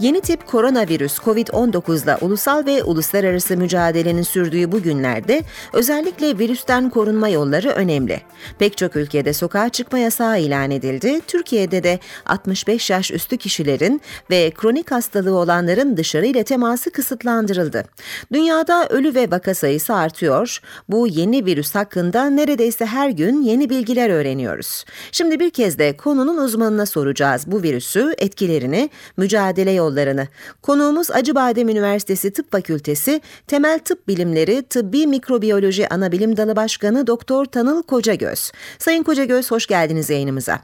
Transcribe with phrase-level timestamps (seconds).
[0.00, 7.28] Yeni tip koronavirüs COVID-19 ile ulusal ve uluslararası mücadelenin sürdüğü bu günlerde özellikle virüsten korunma
[7.28, 8.20] yolları önemli.
[8.58, 11.20] Pek çok ülkede sokağa çıkma yasağı ilan edildi.
[11.26, 14.00] Türkiye'de de 65 yaş üstü kişilerin
[14.30, 17.84] ve kronik hastalığı olanların dışarı ile teması kısıtlandırıldı.
[18.32, 20.60] Dünyada ölü ve vaka sayısı artıyor.
[20.88, 24.84] Bu yeni virüs hakkında neredeyse her gün yeni bilgiler öğreniyoruz.
[25.12, 30.26] Şimdi bir kez de konunun uzmanına soracağız bu virüsü, etkilerini, mücadele yollarını yollarını.
[30.62, 37.82] Konuğumuz Acıbadem Üniversitesi Tıp Fakültesi Temel Tıp Bilimleri Tıbbi Mikrobiyoloji Anabilim Dalı Başkanı Doktor Tanıl
[37.82, 38.52] Kocagöz.
[38.78, 40.58] Sayın Kocagöz hoş geldiniz yayınımıza.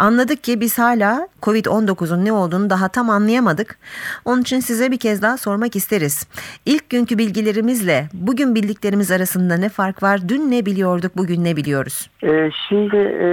[0.00, 3.78] Anladık ki biz hala COVID-19'un ne olduğunu daha tam anlayamadık.
[4.24, 6.28] Onun için size bir kez daha sormak isteriz.
[6.66, 10.28] İlk günkü bilgilerimizle bugün bildiklerimiz arasında ne fark var?
[10.28, 12.10] Dün ne biliyorduk, bugün ne biliyoruz?
[12.22, 13.26] Ee, şimdi e,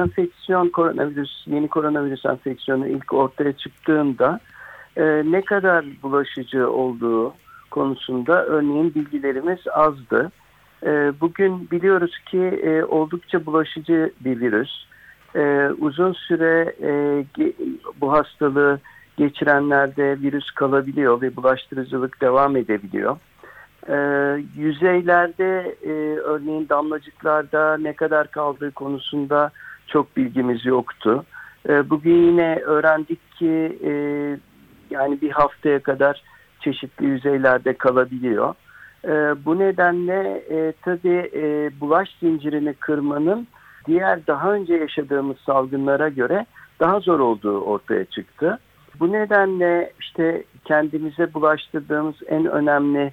[0.00, 4.40] enfeksiyon koronavirüs, yeni koronavirüs enfeksiyonu ilk ortaya çıktığında
[4.96, 7.34] e, ne kadar bulaşıcı olduğu
[7.70, 10.32] konusunda örneğin bilgilerimiz azdı.
[10.82, 14.70] E, bugün biliyoruz ki e, oldukça bulaşıcı bir virüs.
[15.34, 17.24] E, uzun süre e,
[18.00, 18.80] bu hastalığı
[19.16, 23.16] geçirenlerde virüs kalabiliyor ve bulaştırıcılık devam edebiliyor.
[23.88, 23.96] E,
[24.56, 29.50] yüzeylerde e, örneğin damlacıklarda ne kadar kaldığı konusunda
[29.86, 31.24] çok bilgimiz yoktu.
[31.68, 33.92] E, bugün yine öğrendik ki e,
[34.90, 36.22] yani bir haftaya kadar
[36.60, 38.54] çeşitli yüzeylerde kalabiliyor.
[39.04, 39.10] E,
[39.44, 43.46] bu nedenle e, tabii e, bulaş zincirini kırmanın
[43.86, 46.46] diğer daha önce yaşadığımız salgınlara göre
[46.80, 48.58] daha zor olduğu ortaya çıktı.
[49.00, 53.12] Bu nedenle işte kendimize bulaştırdığımız en önemli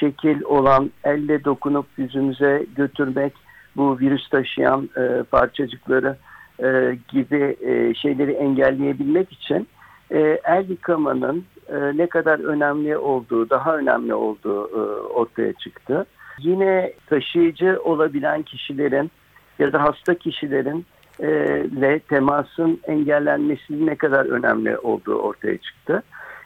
[0.00, 3.32] şekil olan elle dokunup yüzümüze götürmek,
[3.76, 6.16] bu virüs taşıyan e, parçacıkları
[6.62, 9.68] e, gibi e, şeyleri engelleyebilmek için
[10.10, 16.06] e, el yıkamanın e, ne kadar önemli olduğu, daha önemli olduğu e, ortaya çıktı.
[16.38, 19.10] Yine taşıyıcı olabilen kişilerin
[19.58, 20.86] ya da hasta kişilerin
[21.20, 21.28] e,
[21.64, 26.02] ile temasın engellenmesi ne kadar önemli olduğu ortaya çıktı.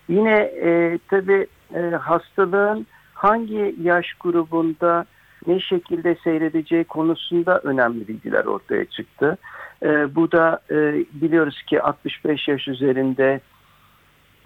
[0.09, 5.05] Yine e, tabii e, hastalığın hangi yaş grubunda
[5.47, 9.39] ne şekilde seyredeceği konusunda önemli bilgiler ortaya çıktı.
[9.83, 10.75] E, bu da e,
[11.13, 13.41] biliyoruz ki 65 yaş üzerinde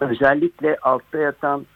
[0.00, 1.66] özellikle altta yatan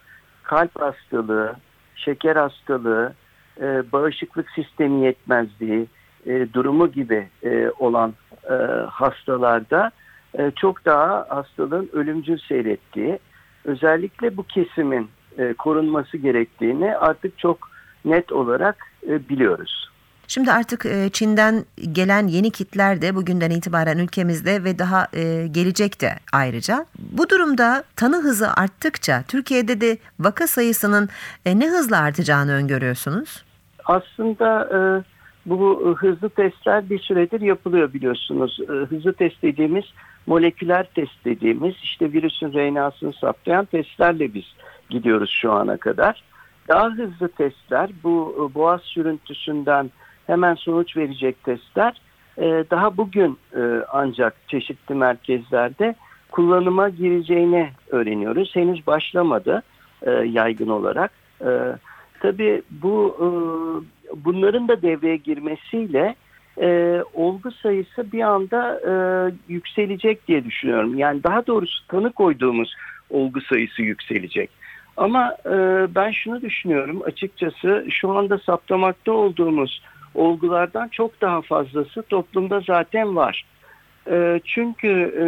[0.43, 1.57] kalp hastalığı,
[1.97, 3.13] şeker hastalığı,
[3.61, 5.87] e, bağışıklık sistemi yetmezliği
[6.27, 8.15] e, durumu gibi e, olan
[8.51, 8.55] e,
[8.91, 9.91] hastalarda
[10.39, 13.19] e, çok daha hastalığın ölümcül seyrettiği,
[13.65, 17.59] özellikle bu kesimin e, korunması gerektiğini artık çok
[18.05, 18.77] net olarak
[19.09, 19.92] e, biliyoruz.
[20.35, 26.01] Şimdi artık e, Çin'den gelen yeni kitler de bugünden itibaren ülkemizde ve daha e, gelecek
[26.01, 26.87] de ayrıca.
[26.99, 31.09] Bu durumda tanı hızı arttıkça Türkiye'de de vaka sayısının
[31.47, 33.45] e, ne hızla artacağını öngörüyorsunuz?
[33.85, 34.69] Aslında
[35.47, 38.59] bu hızlı testler bir süredir yapılıyor biliyorsunuz.
[38.89, 39.85] Hızlı test dediğimiz
[40.27, 44.45] moleküler test dediğimiz işte virüsün RNA'sını saptayan testlerle biz
[44.91, 46.23] gidiyoruz şu ana kadar.
[46.69, 49.91] Daha hızlı testler bu boğaz sürüntüsünden
[50.27, 52.01] hemen sonuç verecek testler
[52.39, 53.61] e, daha bugün e,
[53.93, 55.95] ancak çeşitli merkezlerde
[56.31, 58.57] kullanıma gireceğini öğreniyoruz.
[58.57, 59.63] Henüz başlamadı
[60.03, 61.11] e, yaygın olarak.
[61.41, 61.51] E,
[62.21, 63.27] tabii bu e,
[64.25, 66.15] bunların da devreye girmesiyle
[67.15, 68.93] olgu sayısı bir anda e,
[69.49, 70.99] yükselecek diye düşünüyorum.
[70.99, 72.75] Yani daha doğrusu tanı koyduğumuz
[73.11, 74.51] olgu sayısı yükselecek.
[74.97, 75.37] Ama
[75.95, 79.83] ben şunu düşünüyorum açıkçası şu anda saptamakta olduğumuz
[80.15, 83.45] olgulardan çok daha fazlası toplumda zaten var.
[84.11, 85.25] E, çünkü e,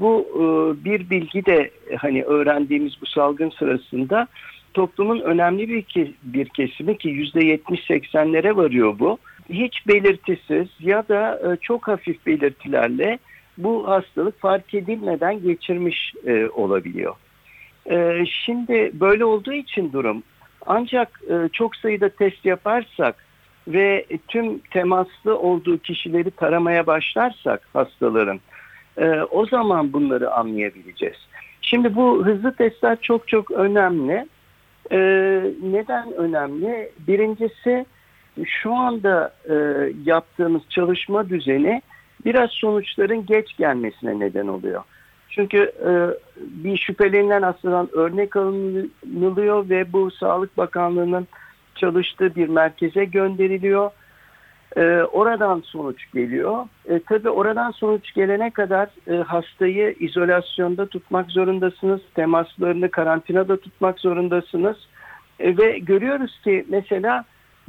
[0.00, 0.44] bu e,
[0.84, 4.26] bir bilgi de hani öğrendiğimiz bu salgın sırasında
[4.74, 9.18] toplumun önemli bir, bir kesimi ki yüzde yetmiş seksenlere varıyor bu.
[9.50, 13.18] Hiç belirtisiz ya da e, çok hafif belirtilerle
[13.58, 16.14] bu hastalık fark edilmeden geçirmiş
[16.52, 17.14] olabiliyor.
[18.44, 20.22] Şimdi böyle olduğu için durum
[20.66, 21.20] ancak
[21.52, 23.16] çok sayıda test yaparsak
[23.68, 28.40] ve tüm temaslı olduğu kişileri taramaya başlarsak hastaların
[28.96, 31.16] e, o zaman bunları anlayabileceğiz.
[31.62, 34.26] Şimdi bu hızlı testler çok çok önemli.
[34.90, 34.98] E,
[35.62, 36.92] neden önemli?
[37.08, 37.86] Birincisi
[38.44, 39.54] şu anda e,
[40.04, 41.82] yaptığımız çalışma düzeni
[42.24, 44.82] biraz sonuçların geç gelmesine neden oluyor.
[45.28, 45.90] Çünkü e,
[46.36, 51.28] bir şüphelenilen hastadan örnek alınılıyor ve bu Sağlık Bakanlığı'nın
[51.74, 53.90] çalıştığı bir merkeze gönderiliyor.
[54.76, 56.66] E, oradan sonuç geliyor.
[56.88, 62.00] E, tabii oradan sonuç gelene kadar e, hastayı izolasyonda tutmak zorundasınız.
[62.14, 64.76] Temaslarını karantinada tutmak zorundasınız.
[65.40, 67.24] E, ve görüyoruz ki mesela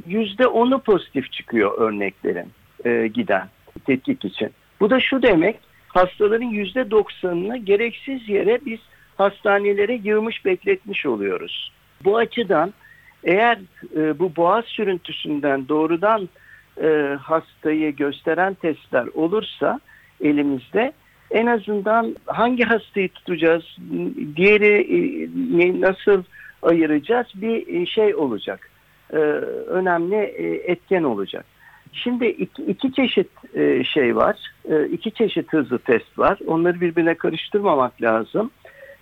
[0.06, 2.48] yüzde onu pozitif çıkıyor örneklerin
[2.84, 3.48] e, giden
[3.86, 4.50] tetkik için.
[4.80, 5.56] Bu da şu demek
[5.88, 8.80] hastaların yüzde doksanını gereksiz yere biz
[9.16, 11.72] hastanelere yığmış bekletmiş oluyoruz.
[12.04, 12.74] Bu açıdan
[13.24, 13.58] eğer
[13.96, 16.28] e, bu boğaz sürüntüsünden doğrudan
[16.82, 19.80] e, hastayı gösteren testler olursa
[20.20, 20.92] elimizde
[21.30, 23.76] en azından hangi hastayı tutacağız,
[24.36, 24.74] diğeri
[25.62, 26.22] e, nasıl
[26.62, 28.70] ayıracağız bir e, şey olacak.
[29.12, 30.16] E, önemli
[30.66, 31.44] etken olacak.
[31.92, 33.28] Şimdi iki, iki çeşit
[33.86, 34.36] şey var,
[34.90, 36.38] iki çeşit hızlı test var.
[36.46, 38.50] Onları birbirine karıştırmamak lazım.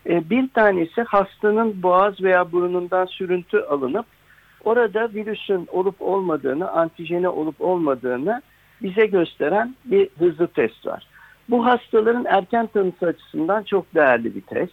[0.09, 4.07] E, bir tanesi hastanın boğaz veya burnundan sürüntü alınıp
[4.65, 8.43] orada virüsün olup olmadığını, antijeni olup olmadığını
[8.83, 11.07] bize gösteren bir hızlı test var.
[11.49, 14.73] Bu hastaların erken tanısı açısından çok değerli bir test.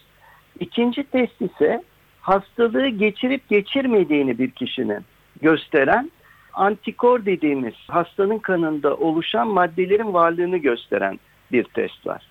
[0.59, 1.83] İkinci test ise
[2.21, 5.05] hastalığı geçirip geçirmediğini bir kişinin
[5.41, 6.11] gösteren
[6.53, 11.19] antikor dediğimiz hastanın kanında oluşan maddelerin varlığını gösteren
[11.51, 12.28] bir test var.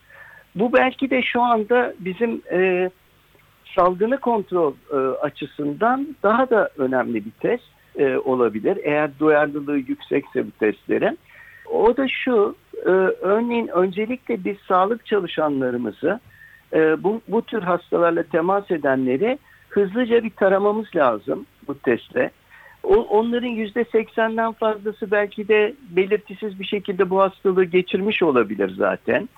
[0.55, 2.91] Bu belki de şu anda bizim e,
[3.77, 7.65] salgını kontrol e, açısından daha da önemli bir test
[7.99, 8.79] e, olabilir.
[8.83, 11.19] Eğer duyarlılığı yüksekse bu testlerin.
[11.73, 12.91] O da şu, e,
[13.21, 16.21] örneğin öncelikle biz sağlık çalışanlarımızı
[16.73, 22.31] e, bu, bu tür hastalarla temas edenleri hızlıca bir taramamız lazım bu testle.
[22.83, 29.29] O, onların yüzde seksenden fazlası belki de belirtisiz bir şekilde bu hastalığı geçirmiş olabilir zaten.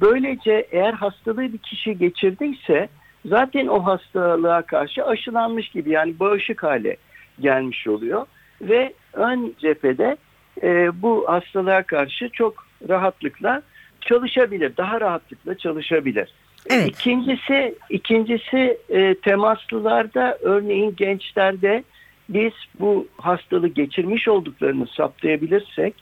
[0.00, 2.88] Böylece eğer hastalığı bir kişi geçirdiyse
[3.26, 6.96] zaten o hastalığa karşı aşılanmış gibi yani bağışık hale
[7.40, 8.26] gelmiş oluyor.
[8.60, 10.16] Ve ön cephede
[10.62, 13.62] e, bu hastalığa karşı çok rahatlıkla
[14.00, 16.34] çalışabilir, daha rahatlıkla çalışabilir.
[16.70, 16.88] Evet.
[16.88, 21.84] İkincisi, ikincisi e, temaslılarda örneğin gençlerde
[22.28, 25.94] biz bu hastalığı geçirmiş olduklarını saptayabilirsek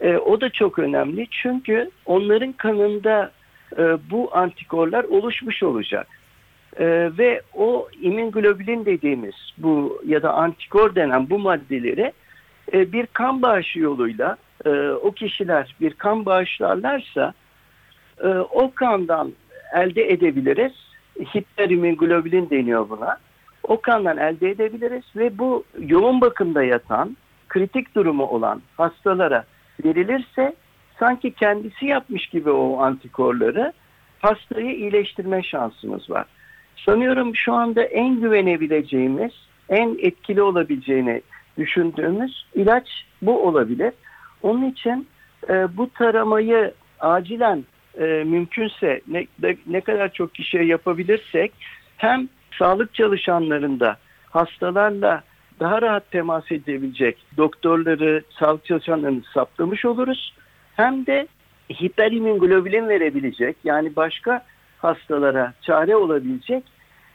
[0.00, 1.26] e, o da çok önemli.
[1.30, 3.30] Çünkü onların kanında
[3.78, 6.06] e, bu antikorlar oluşmuş olacak.
[6.76, 6.86] E,
[7.18, 12.12] ve o immünoglobulin dediğimiz bu ya da antikor denen bu maddeleri
[12.72, 14.36] e, bir kan bağışı yoluyla
[14.66, 17.34] e, o kişiler bir kan bağışlarlarsa
[18.22, 19.32] e, o kandan
[19.74, 20.72] elde edebiliriz.
[21.36, 23.18] Hiperimmunoglobulin deniyor buna.
[23.62, 27.16] O kandan elde edebiliriz ve bu yoğun bakımda yatan,
[27.48, 29.44] kritik durumu olan hastalara
[29.84, 30.54] verilirse
[30.98, 33.72] sanki kendisi yapmış gibi o antikorları
[34.18, 36.26] hastayı iyileştirme şansımız var.
[36.76, 39.32] Sanıyorum şu anda en güvenebileceğimiz,
[39.68, 41.22] en etkili olabileceğini
[41.58, 42.88] düşündüğümüz ilaç
[43.22, 43.92] bu olabilir.
[44.42, 45.06] Onun için
[45.48, 47.64] e, bu taramayı acilen
[47.98, 49.26] e, mümkünse ne,
[49.66, 51.52] ne kadar çok kişiye yapabilirsek
[51.96, 52.28] hem
[52.58, 53.96] sağlık çalışanlarında
[54.30, 55.22] hastalarla
[55.60, 60.34] daha rahat temas edebilecek doktorları, sağlık çalışanlarını saptamış oluruz.
[60.76, 61.28] Hem de
[61.70, 64.44] hiperimmünoglobulin verebilecek yani başka
[64.78, 66.64] hastalara çare olabilecek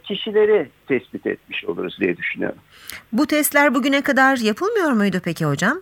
[0.04, 2.58] kişileri tespit etmiş oluruz diye düşünüyorum.
[3.14, 5.82] Bu testler bugüne kadar yapılmıyor muydu peki hocam?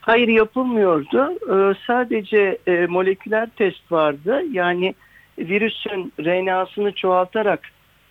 [0.00, 1.38] Hayır yapılmıyordu.
[1.50, 4.42] Ee, sadece e, moleküler test vardı.
[4.50, 4.94] Yani
[5.38, 7.60] virüsün RNA'sını çoğaltarak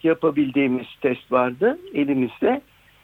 [0.03, 2.61] yapabildiğimiz test vardı elimizde.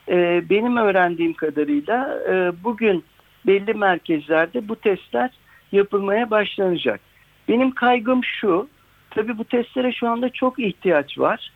[0.10, 3.04] Ee, benim öğrendiğim kadarıyla e, bugün
[3.48, 5.32] belli merkezlerde bu testler
[5.72, 7.00] yapılmaya başlanacak.
[7.48, 8.68] Benim kaygım şu,
[9.10, 11.52] tabii bu testlere şu anda çok ihtiyaç var.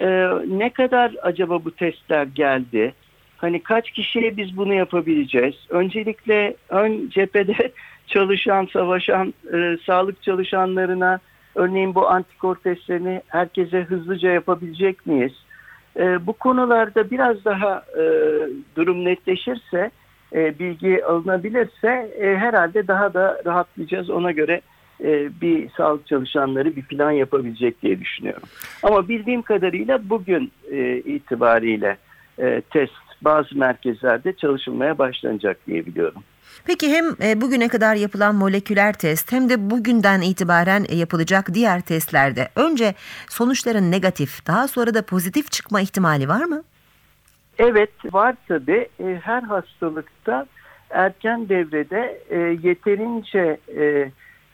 [0.00, 2.94] Ee, ne kadar acaba bu testler geldi?
[3.36, 5.54] Hani kaç kişiye biz bunu yapabileceğiz?
[5.68, 7.72] Öncelikle ön cephede
[8.06, 11.20] çalışan, savaşan e, sağlık çalışanlarına
[11.54, 15.32] örneğin bu antikor testlerini herkese hızlıca yapabilecek miyiz?
[15.96, 18.04] E, bu konularda biraz daha e,
[18.76, 19.90] durum netleşirse,
[20.32, 24.10] e, bilgi alınabilirse e, herhalde daha da rahatlayacağız.
[24.10, 24.60] Ona göre
[25.04, 28.48] e, bir sağlık çalışanları bir plan yapabilecek diye düşünüyorum.
[28.82, 31.96] Ama bildiğim kadarıyla bugün e, itibariyle
[32.38, 36.22] e, test bazı merkezlerde çalışılmaya başlanacak diye biliyorum.
[36.66, 41.80] Peki hem e, bugüne kadar yapılan moleküler test hem de bugünden itibaren e, yapılacak diğer
[41.80, 42.94] testlerde önce
[43.28, 46.62] sonuçların negatif daha sonra da pozitif çıkma ihtimali var mı?
[47.58, 48.88] Evet var tabi.
[49.00, 50.46] E, her hastalıkta
[50.90, 52.20] erken devrede
[52.62, 53.58] yeterince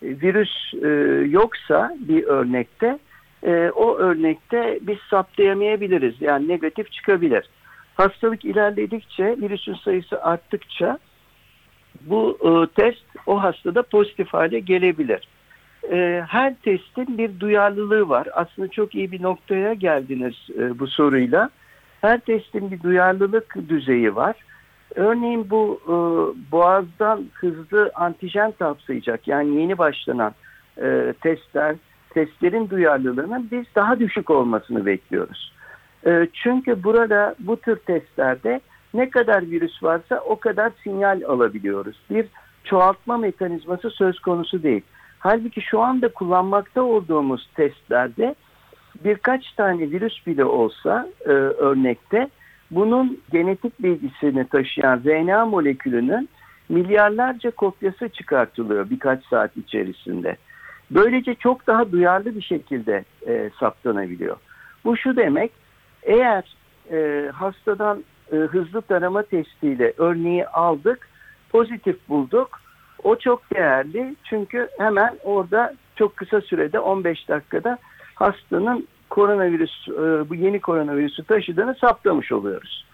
[0.03, 0.75] virüs
[1.31, 2.99] yoksa bir örnekte
[3.75, 6.15] o örnekte biz saptayamayabiliriz.
[6.21, 7.51] Yani negatif çıkabilir.
[7.95, 10.99] Hastalık ilerledikçe virüsün sayısı arttıkça
[12.01, 12.51] bu e,
[12.81, 15.29] test o hastada pozitif hale gelebilir.
[15.91, 18.29] E, her testin bir duyarlılığı var.
[18.33, 21.51] Aslında çok iyi bir noktaya geldiniz e, bu soruyla.
[22.01, 24.37] Her testin bir duyarlılık düzeyi var.
[24.95, 25.95] Örneğin bu e,
[26.53, 30.35] boğazdan hızlı antijen kapsayacak yani yeni başlanan
[30.83, 31.77] e, testler,
[32.11, 35.53] testlerin duyarlılığının biz daha düşük olmasını bekliyoruz.
[36.07, 38.61] E, çünkü burada bu tür testlerde
[38.95, 41.97] ne kadar virüs varsa o kadar sinyal alabiliyoruz.
[42.11, 42.27] Bir
[42.65, 44.83] çoğaltma mekanizması söz konusu değil.
[45.19, 48.35] Halbuki şu anda kullanmakta olduğumuz testlerde
[49.05, 52.29] birkaç tane virüs bile olsa e, örnekte
[52.71, 56.29] bunun genetik bilgisini taşıyan RNA molekülünün
[56.69, 60.37] milyarlarca kopyası çıkartılıyor birkaç saat içerisinde.
[60.91, 64.37] Böylece çok daha duyarlı bir şekilde e, saptanabiliyor.
[64.85, 65.53] Bu şu demek,
[66.03, 66.57] eğer
[66.91, 71.09] e, hastadan e, hızlı tarama testiyle örneği aldık,
[71.51, 72.61] pozitif bulduk,
[73.03, 77.79] o çok değerli çünkü hemen orada çok kısa sürede 15 dakikada
[78.15, 82.85] hastanın koronavirüs, e, bu yeni koronavirüsü taşıdığını saptamış oluyoruz.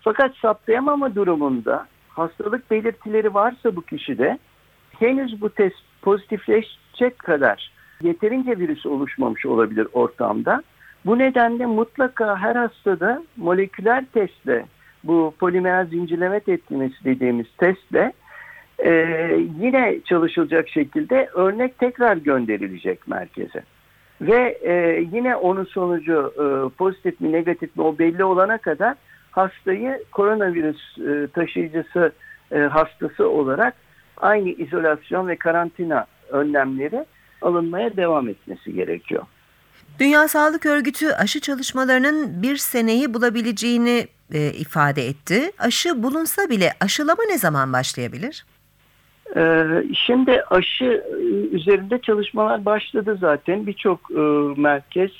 [0.00, 4.38] Fakat saptayamama durumunda hastalık belirtileri varsa bu kişide
[4.98, 10.62] henüz bu test pozitifleşecek kadar yeterince virüs oluşmamış olabilir ortamda.
[11.06, 14.66] Bu nedenle mutlaka her hastada moleküler testle
[15.04, 18.12] bu polimer zincirleme tepkimesi dediğimiz testle
[18.78, 18.90] e,
[19.60, 23.62] yine çalışılacak şekilde örnek tekrar gönderilecek merkeze.
[24.20, 26.44] Ve e, yine onun sonucu e,
[26.78, 28.94] pozitif mi negatif mi o belli olana kadar
[29.30, 32.12] hastayı koronavirüs e, taşıyıcısı
[32.52, 33.74] e, hastası olarak
[34.16, 37.04] aynı izolasyon ve karantina önlemleri
[37.42, 39.22] alınmaya devam etmesi gerekiyor.
[40.00, 45.52] Dünya Sağlık Örgütü aşı çalışmalarının bir seneyi bulabileceğini e, ifade etti.
[45.58, 48.44] Aşı bulunsa bile aşılama ne zaman başlayabilir?
[49.36, 49.64] Ee,
[50.06, 51.16] şimdi aşı e,
[51.56, 53.66] üzerinde çalışmalar başladı zaten.
[53.66, 54.20] Birçok e,
[54.60, 55.10] merkez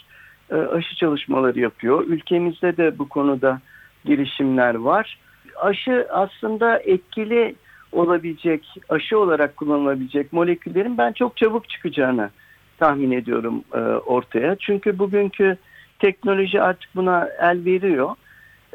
[0.50, 2.04] e, aşı çalışmaları yapıyor.
[2.06, 3.60] Ülkemizde de bu konuda
[4.04, 5.18] girişimler var.
[5.56, 7.54] Aşı aslında etkili
[7.92, 12.30] olabilecek, aşı olarak kullanılabilecek moleküllerin ben çok çabuk çıkacağını
[12.78, 14.56] tahmin ediyorum e, ortaya.
[14.56, 15.56] Çünkü bugünkü
[15.98, 18.10] teknoloji artık buna el veriyor.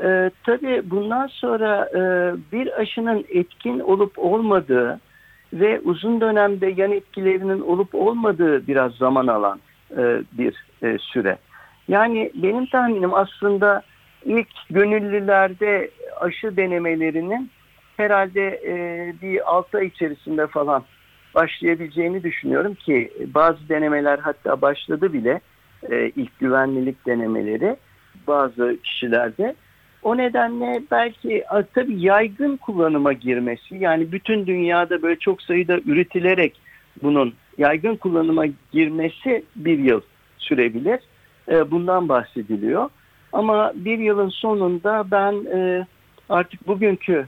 [0.03, 2.01] E, tabii bundan sonra e,
[2.51, 4.99] bir aşının etkin olup olmadığı
[5.53, 9.59] ve uzun dönemde yan etkilerinin olup olmadığı biraz zaman alan
[9.97, 11.37] e, bir e, süre.
[11.87, 13.81] Yani benim tahminim aslında
[14.25, 15.89] ilk gönüllülerde
[16.21, 17.49] aşı denemelerinin
[17.97, 20.83] herhalde e, bir 6 ay içerisinde falan
[21.35, 25.41] başlayabileceğini düşünüyorum ki bazı denemeler hatta başladı bile
[25.91, 27.75] e, ilk güvenlilik denemeleri
[28.27, 29.55] bazı kişilerde.
[30.03, 31.43] O nedenle belki
[31.73, 36.61] tabii yaygın kullanıma girmesi yani bütün dünyada böyle çok sayıda üretilerek
[37.03, 40.01] bunun yaygın kullanıma girmesi bir yıl
[40.37, 40.99] sürebilir.
[41.51, 42.89] E, bundan bahsediliyor.
[43.33, 45.85] Ama bir yılın sonunda ben e,
[46.29, 47.27] artık bugünkü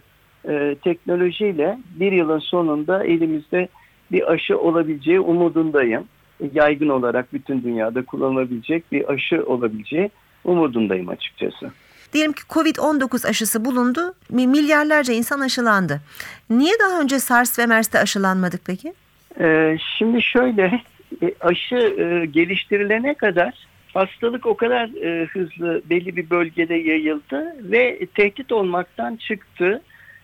[0.84, 3.68] teknolojiyle bir yılın sonunda elimizde
[4.12, 6.08] bir aşı olabileceği umudundayım.
[6.54, 10.10] Yaygın olarak bütün dünyada kullanılabilecek bir aşı olabileceği
[10.44, 11.72] umudundayım açıkçası.
[12.14, 16.02] Diyelim ki Covid-19 aşısı bulundu, milyarlarca insan aşılandı.
[16.50, 18.94] Niye daha önce SARS ve MERS'te aşılanmadık peki?
[19.40, 20.82] Ee, şimdi şöyle,
[21.22, 23.54] e, aşı e, geliştirilene kadar
[23.94, 29.82] hastalık o kadar e, hızlı belli bir bölgede yayıldı ve tehdit olmaktan çıktı.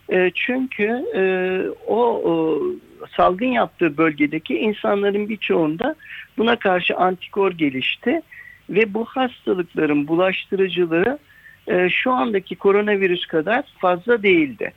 [0.09, 1.21] E, çünkü e,
[1.87, 2.61] o, o
[3.17, 5.95] salgın yaptığı bölgedeki insanların birçoğunda
[6.37, 8.21] buna karşı antikor gelişti
[8.69, 11.19] ve bu hastalıkların bulaştırıcılığı
[11.67, 14.73] e, şu andaki koronavirüs kadar fazla değildi.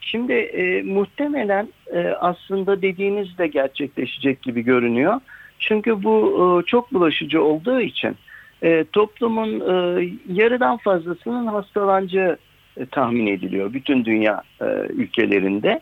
[0.00, 5.20] Şimdi e, muhtemelen e, aslında dediğiniz de gerçekleşecek gibi görünüyor.
[5.58, 8.16] Çünkü bu e, çok bulaşıcı olduğu için
[8.62, 12.38] e, toplumun e, yarıdan fazlasının hastalanacağı
[12.78, 15.80] e, tahmin ediliyor bütün dünya e, ülkelerinde.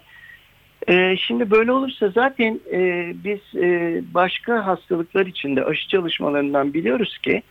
[0.89, 7.43] E, şimdi böyle olursa zaten e, biz e, başka hastalıklar içinde aşı çalışmalarından biliyoruz ki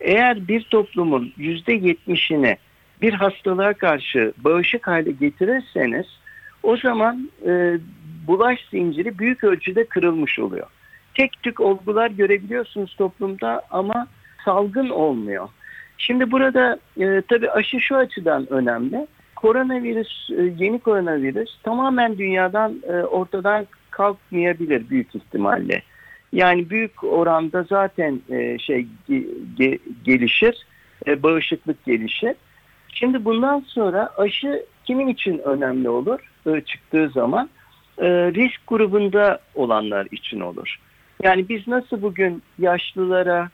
[0.00, 2.56] eğer bir toplumun yüzde yetmişini
[3.02, 6.06] bir hastalığa karşı bağışık hale getirirseniz
[6.62, 7.78] o zaman e,
[8.26, 10.66] bulaş zinciri büyük ölçüde kırılmış oluyor.
[11.14, 14.06] Tek tük olgular görebiliyorsunuz toplumda ama
[14.44, 15.48] salgın olmuyor.
[15.98, 19.06] Şimdi burada e, tabii aşı şu açıdan önemli.
[19.36, 25.82] Koronavirüs, e, yeni koronavirüs tamamen dünyadan e, ortadan kalkmayabilir büyük ihtimalle.
[26.32, 28.86] Yani büyük oranda zaten e, şey
[29.56, 30.66] ge, gelişir,
[31.06, 32.34] e, bağışıklık gelişir.
[32.88, 37.48] Şimdi bundan sonra aşı kimin için önemli olur e, çıktığı zaman?
[37.98, 40.76] e, risk grubunda olanlar için olur.
[41.22, 43.50] Yani biz nasıl bugün yaşlılara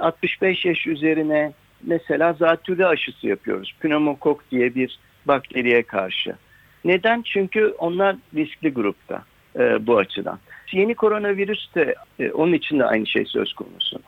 [0.00, 3.74] 65 yaş üzerine mesela zatürre aşısı yapıyoruz.
[3.80, 6.34] Pneumokok diye bir bakteriye karşı.
[6.84, 7.22] Neden?
[7.22, 9.24] Çünkü onlar riskli grupta
[9.58, 10.38] e, bu açıdan.
[10.72, 14.00] Yeni koronavirüs de e, onun için de aynı şey söz konusu.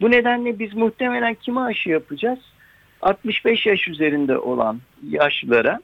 [0.00, 2.38] Bu nedenle biz muhtemelen kime aşı yapacağız?
[3.02, 4.80] 65 yaş üzerinde olan
[5.10, 5.80] yaşlılara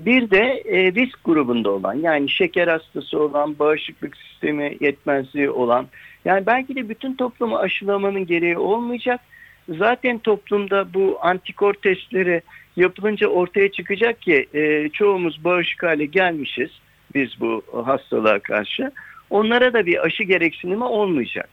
[0.00, 5.86] bir de e, risk grubunda olan yani şeker hastası olan, bağışıklık sistemi yetmezliği olan
[6.24, 9.20] yani belki de bütün toplumu aşılamanın gereği olmayacak.
[9.68, 12.42] Zaten toplumda bu antikor testleri
[12.76, 16.70] yapılınca ortaya çıkacak ki e, çoğumuz bağışık hale gelmişiz
[17.14, 18.92] biz bu hastalığa karşı.
[19.30, 21.48] Onlara da bir aşı gereksinimi olmayacak.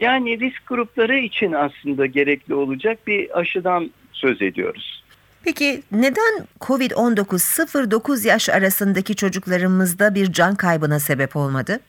[0.00, 5.04] Yani risk grupları için aslında gerekli olacak bir aşıdan söz ediyoruz.
[5.44, 11.80] Peki neden COVID-19 0-9 yaş arasındaki çocuklarımızda bir can kaybına sebep olmadı?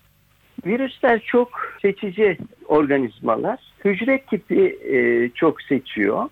[0.65, 1.49] Virüsler çok
[1.81, 2.37] seçici
[2.67, 3.59] organizmalar.
[3.85, 6.29] Hücre tipi e, çok seçiyor.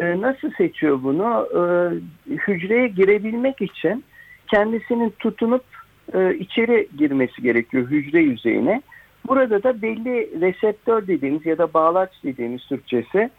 [0.00, 1.48] E, nasıl seçiyor bunu?
[1.54, 1.60] E,
[2.30, 4.04] hücreye girebilmek için
[4.46, 5.64] kendisinin tutunup
[6.14, 8.82] e, içeri girmesi gerekiyor hücre yüzeyine.
[9.28, 13.30] Burada da belli reseptör dediğimiz ya da bağlaç dediğimiz Türkçesi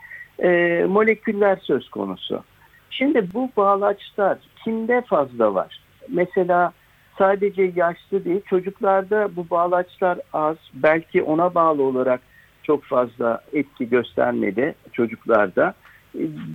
[0.44, 2.44] e, moleküller söz konusu.
[2.90, 5.82] Şimdi bu bağlaçlar kimde fazla var?
[6.10, 6.74] Mesela
[7.22, 12.22] sadece yaşlı değil çocuklarda bu bağlaçlar az belki ona bağlı olarak
[12.64, 15.74] çok fazla etki göstermedi çocuklarda.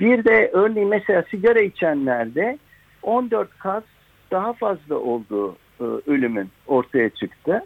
[0.00, 2.58] Bir de örneğin mesela sigara içenlerde
[3.02, 3.84] 14 kat
[4.30, 7.62] daha fazla olduğu e, ölümün ortaya çıktı.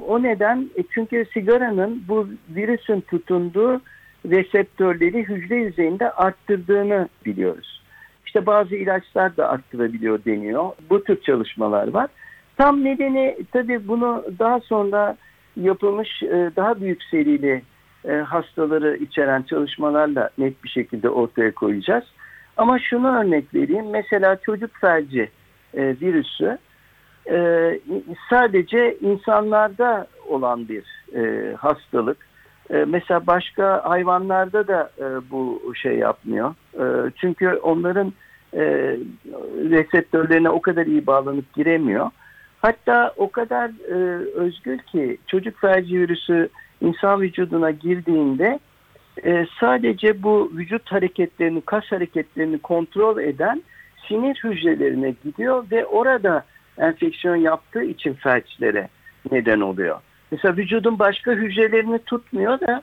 [0.00, 3.80] O neden e, çünkü sigaranın bu virüsün tutunduğu
[4.30, 7.82] reseptörleri hücre yüzeyinde arttırdığını biliyoruz.
[8.26, 10.72] İşte bazı ilaçlar da arttırabiliyor deniyor.
[10.90, 12.08] Bu tür çalışmalar var.
[12.56, 15.16] Tam nedeni tabii bunu daha sonra
[15.56, 17.62] yapılmış e, daha büyük serili
[18.04, 22.04] e, hastaları içeren çalışmalarla net bir şekilde ortaya koyacağız.
[22.56, 23.90] Ama şunu örnek vereyim.
[23.90, 25.30] Mesela çocuk felci
[25.74, 26.58] e, virüsü
[28.30, 30.84] sadece insanlarda olan bir
[31.56, 32.16] hastalık.
[32.86, 34.90] Mesela başka hayvanlarda da
[35.30, 36.54] bu şey yapmıyor.
[37.16, 38.12] Çünkü onların
[39.70, 42.10] reseptörlerine o kadar iyi bağlanıp giremiyor.
[42.62, 43.94] Hatta o kadar e,
[44.34, 46.48] özgür ki çocuk felci virüsü
[46.80, 48.58] insan vücuduna girdiğinde
[49.24, 53.62] e, sadece bu vücut hareketlerini, kas hareketlerini kontrol eden
[54.08, 56.44] sinir hücrelerine gidiyor ve orada
[56.78, 58.88] enfeksiyon yaptığı için felçlere
[59.30, 60.00] neden oluyor.
[60.30, 62.82] Mesela vücudun başka hücrelerini tutmuyor da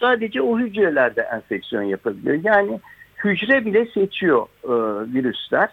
[0.00, 2.38] sadece o hücrelerde enfeksiyon yapabiliyor.
[2.44, 2.80] Yani
[3.24, 4.72] hücre bile seçiyor e,
[5.14, 5.68] virüsler.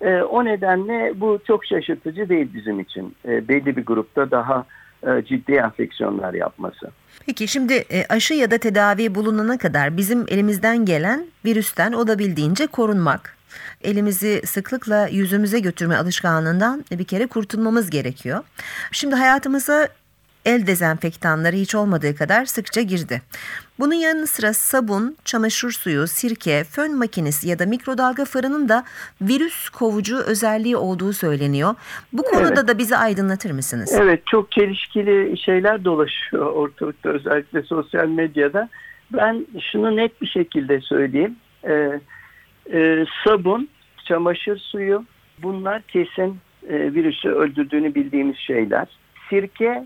[0.00, 3.16] E, o nedenle bu çok şaşırtıcı değil bizim için.
[3.28, 4.64] E, belli bir grupta daha
[5.02, 6.90] e, ciddi enfeksiyonlar yapması.
[7.26, 13.38] Peki şimdi e, aşı ya da tedavi bulunana kadar bizim elimizden gelen virüsten olabildiğince korunmak.
[13.82, 18.44] Elimizi sıklıkla yüzümüze götürme alışkanlığından bir kere kurtulmamız gerekiyor.
[18.92, 19.88] Şimdi hayatımıza
[20.44, 23.22] el dezenfektanları hiç olmadığı kadar sıkça girdi.
[23.78, 28.84] Bunun yanı sıra sabun, çamaşır suyu, sirke, fön makinesi ya da mikrodalga fırının da
[29.22, 31.74] virüs kovucu özelliği olduğu söyleniyor.
[32.12, 32.68] Bu konuda evet.
[32.68, 33.98] da bizi aydınlatır mısınız?
[34.02, 38.68] Evet, çok çelişkili şeyler dolaşıyor ortalıkta özellikle sosyal medyada.
[39.12, 41.36] Ben şunu net bir şekilde söyleyeyim.
[41.64, 42.00] Ee,
[42.72, 43.68] e, sabun,
[44.04, 45.04] çamaşır suyu
[45.42, 48.86] bunlar kesin e, virüsü öldürdüğünü bildiğimiz şeyler.
[49.30, 49.84] Sirke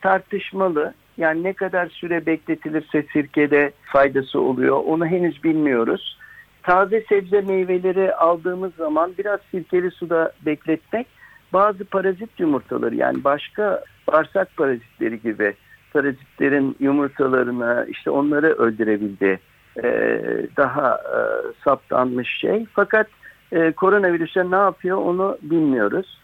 [0.00, 0.94] tartışmalı.
[1.16, 6.18] Yani ne kadar süre bekletilirse sirkede faydası oluyor onu henüz bilmiyoruz.
[6.62, 11.06] Taze sebze meyveleri aldığımız zaman biraz sirkeli suda bekletmek
[11.52, 15.54] bazı parazit yumurtaları yani başka bağırsak parazitleri gibi
[15.92, 19.40] parazitlerin yumurtalarını işte onları öldürebildi
[19.84, 21.18] ee, daha e,
[21.64, 22.66] saptanmış şey.
[22.72, 23.06] Fakat
[23.52, 26.20] e, koronavirüse ne yapıyor onu bilmiyoruz.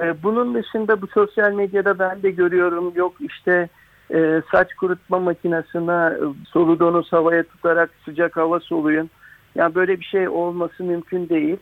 [0.00, 3.68] E, bunun dışında bu sosyal medyada ben de görüyorum yok işte
[4.14, 9.10] e, saç kurutma makinesine e, soludonuz havaya tutarak sıcak hava soluyun.
[9.54, 11.56] Yani böyle bir şey olması mümkün değil.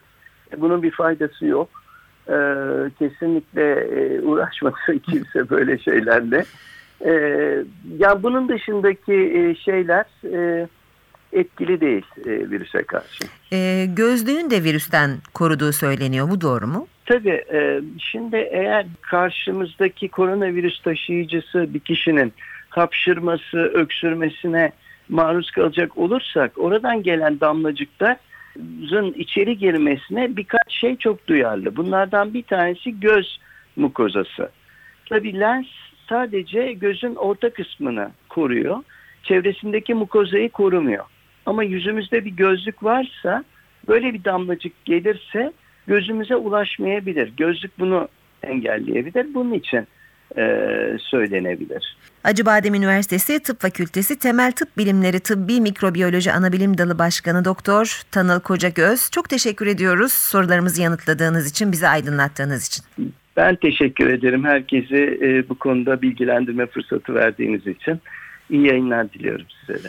[0.56, 1.68] Bunun bir faydası yok.
[2.98, 3.88] kesinlikle
[4.22, 6.44] uğraşmasın kimse böyle şeylerle.
[7.04, 7.12] E,
[7.98, 10.04] ya bunun dışındaki şeyler
[11.32, 13.24] etkili değil virüse karşı.
[13.52, 16.30] E, gözlüğün de virüsten koruduğu söyleniyor.
[16.30, 16.86] Bu doğru mu?
[17.06, 22.32] Tabii e, şimdi eğer karşımızdaki koronavirüs taşıyıcısı bir kişinin
[22.68, 24.72] hapşırması, öksürmesine
[25.08, 31.76] maruz kalacak olursak oradan gelen damlacıkların içeri girmesine birkaç şey çok duyarlı.
[31.76, 33.40] Bunlardan bir tanesi göz
[33.76, 34.50] mukozası.
[35.08, 35.66] Tabii lens
[36.08, 38.82] sadece gözün orta kısmını koruyor.
[39.22, 41.04] Çevresindeki mukozayı korumuyor.
[41.46, 43.44] Ama yüzümüzde bir gözlük varsa
[43.88, 45.52] böyle bir damlacık gelirse
[45.86, 47.32] gözümüze ulaşmayabilir.
[47.36, 48.08] Gözlük bunu
[48.42, 49.34] engelleyebilir.
[49.34, 49.86] Bunun için
[50.38, 50.42] e,
[50.98, 51.96] söylenebilir.
[52.24, 59.10] Acıbadem Üniversitesi Tıp Fakültesi Temel Tıp Bilimleri Tıbbi Mikrobiyoloji Anabilim Dalı Başkanı Doktor Tanıl Kocagöz.
[59.10, 62.84] Çok teşekkür ediyoruz sorularımızı yanıtladığınız için, bizi aydınlattığınız için.
[63.36, 68.00] Ben teşekkür ederim herkese e, bu konuda bilgilendirme fırsatı verdiğiniz için.
[68.50, 69.88] İyi yayınlar diliyorum size de.